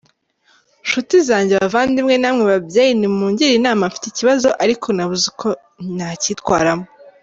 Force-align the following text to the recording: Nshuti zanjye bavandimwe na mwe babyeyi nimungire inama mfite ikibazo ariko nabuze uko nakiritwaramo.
Nshuti 0.83 1.15
zanjye 1.27 1.53
bavandimwe 1.61 2.15
na 2.21 2.29
mwe 2.33 2.45
babyeyi 2.51 2.93
nimungire 2.95 3.53
inama 3.55 3.83
mfite 3.89 4.05
ikibazo 4.09 4.49
ariko 4.63 4.87
nabuze 4.95 5.25
uko 5.33 5.47
nakiritwaramo. 5.95 6.85